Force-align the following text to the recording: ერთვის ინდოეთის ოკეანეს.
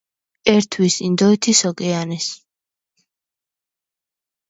ერთვის 0.53 0.97
ინდოეთის 1.09 1.63
ოკეანეს. 1.71 2.33